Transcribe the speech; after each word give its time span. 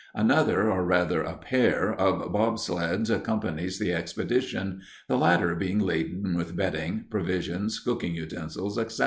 Another, 0.15 0.71
or 0.71 0.83
rather, 0.83 1.21
a 1.21 1.37
pair 1.37 1.93
of 1.93 2.31
bobsleds, 2.33 3.11
accompanies 3.11 3.77
the 3.77 3.93
expedition, 3.93 4.81
the 5.07 5.15
latter 5.15 5.53
being 5.53 5.77
laden 5.77 6.33
with 6.35 6.55
bedding, 6.55 7.05
provisions, 7.11 7.79
cooking 7.79 8.15
utensils, 8.15 8.79
etc. 8.79 8.99